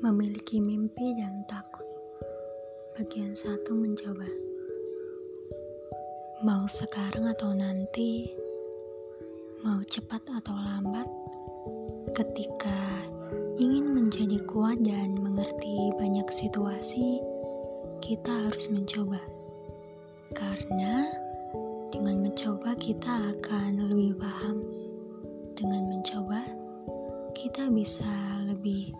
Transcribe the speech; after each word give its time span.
Bagi 0.00 0.64
mimpi 0.64 1.12
dan 1.12 1.44
takut. 1.44 1.84
Bagian 2.96 3.36
satu 3.36 3.76
mencoba. 3.76 4.24
Mau 6.40 6.64
sekarang 6.64 7.28
atau 7.28 7.52
nanti 7.52 8.32
Mau 9.60 9.84
cepat 9.84 10.24
atau 10.40 10.56
lambat 10.56 11.04
Ketika 12.16 13.04
ingin 13.60 13.92
menjadi 13.92 14.40
kuat 14.48 14.80
dan 14.80 15.20
mengerti 15.20 15.92
banyak 16.00 16.32
situasi 16.32 17.20
Kita 18.00 18.48
harus 18.48 18.72
mencoba. 18.72 19.20
Karena 20.32 21.12
dengan 21.92 22.24
mencoba 22.24 22.72
kita 22.80 23.36
akan 23.36 23.84
lebih 23.84 24.16
paham. 24.16 24.64
Dengan 25.60 25.92
mencoba 25.92 26.40
kita 27.36 27.68
bisa 27.68 28.08
lebih 28.48 28.96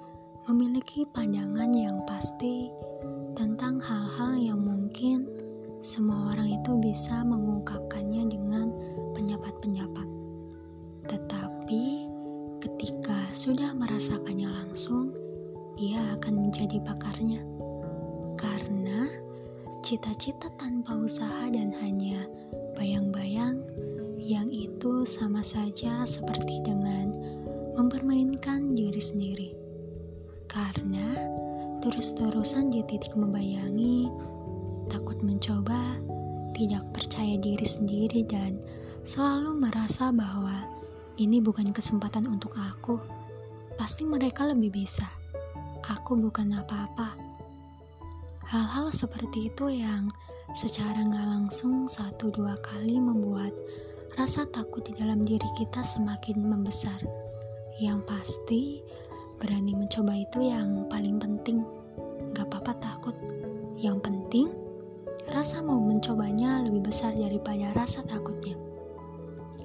memiliki 0.51 1.07
pandangan 1.15 1.71
yang 1.71 2.03
pasti 2.11 2.75
tentang 3.39 3.79
hal-hal 3.79 4.35
yang 4.35 4.59
mungkin 4.59 5.31
semua 5.79 6.35
orang 6.35 6.59
itu 6.59 6.75
bisa 6.83 7.23
mengungkapkannya 7.23 8.27
dengan 8.27 8.75
pendapat-pendapat. 9.15 10.11
Tetapi 11.07 11.85
ketika 12.67 13.31
sudah 13.31 13.71
merasakannya 13.79 14.51
langsung, 14.51 15.15
ia 15.79 16.03
akan 16.19 16.51
menjadi 16.51 16.83
pakarnya. 16.83 17.47
Karena 18.35 19.07
cita-cita 19.87 20.51
tanpa 20.59 20.99
usaha 20.99 21.47
dan 21.55 21.71
hanya 21.79 22.27
bayang-bayang 22.75 23.63
yang 24.19 24.51
itu 24.51 25.07
sama 25.07 25.47
saja 25.47 26.03
seperti 26.11 26.59
dengan 26.67 27.15
mempermainkan 27.79 28.75
diri 28.75 28.99
sendiri 28.99 29.70
karena 30.51 31.07
terus-terusan 31.81 32.75
di 32.75 32.83
titik 32.91 33.15
membayangi, 33.15 34.11
takut 34.91 35.17
mencoba, 35.23 35.97
tidak 36.59 36.83
percaya 36.91 37.39
diri 37.39 37.65
sendiri, 37.65 38.27
dan 38.27 38.59
selalu 39.07 39.57
merasa 39.57 40.11
bahwa 40.11 40.53
ini 41.17 41.39
bukan 41.39 41.71
kesempatan 41.71 42.27
untuk 42.27 42.53
aku. 42.59 42.99
Pasti 43.79 44.05
mereka 44.05 44.45
lebih 44.45 44.85
bisa. 44.85 45.07
Aku 45.89 46.19
bukan 46.19 46.53
apa-apa. 46.53 47.17
Hal-hal 48.45 48.91
seperti 48.93 49.49
itu 49.49 49.71
yang 49.71 50.11
secara 50.53 51.01
nggak 51.07 51.29
langsung 51.31 51.87
satu 51.87 52.35
dua 52.35 52.59
kali 52.61 52.99
membuat 52.99 53.55
rasa 54.19 54.45
takut 54.51 54.83
di 54.85 54.93
dalam 54.99 55.23
diri 55.23 55.47
kita 55.57 55.81
semakin 55.81 56.45
membesar. 56.45 56.99
Yang 57.81 58.01
pasti, 58.05 58.63
Berani 59.41 59.73
mencoba 59.73 60.13
itu 60.13 60.53
yang 60.53 60.85
paling 60.93 61.17
penting. 61.17 61.65
Gak 62.37 62.53
apa-apa 62.53 62.77
takut. 62.77 63.17
Yang 63.81 64.05
penting, 64.05 64.47
rasa 65.33 65.65
mau 65.65 65.81
mencobanya 65.81 66.61
lebih 66.69 66.93
besar 66.93 67.17
daripada 67.17 67.73
rasa 67.73 68.05
takutnya. 68.05 68.61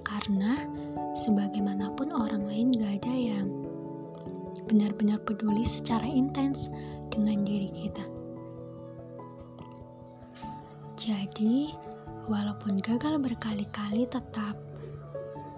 Karena 0.07 0.63
sebagaimanapun 1.11 2.15
orang 2.15 2.47
lain 2.47 2.71
gak 2.71 3.03
ada 3.03 3.13
yang 3.13 3.51
benar-benar 4.71 5.19
peduli 5.27 5.67
secara 5.67 6.07
intens 6.07 6.71
dengan 7.11 7.43
diri 7.43 7.67
kita. 7.75 8.05
Jadi, 10.95 11.75
walaupun 12.31 12.79
gagal 12.79 13.19
berkali-kali 13.19 14.07
tetap 14.07 14.55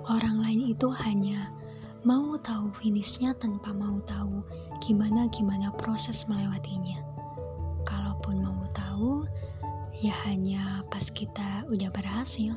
orang 0.09 0.41
lain 0.41 0.73
itu 0.73 0.89
hanya 1.05 1.53
mau 2.07 2.39
tahu 2.39 2.71
finishnya 2.79 3.35
tanpa 3.35 3.75
mau 3.75 3.99
tahu 4.07 4.39
gimana-gimana 4.79 5.75
proses 5.75 6.23
melewatinya. 6.31 7.03
Kalaupun 7.83 8.39
mau 8.39 8.63
tahu, 8.71 9.27
ya 9.91 10.15
hanya 10.23 10.87
pas 10.87 11.11
kita 11.11 11.67
udah 11.67 11.91
berhasil. 11.91 12.55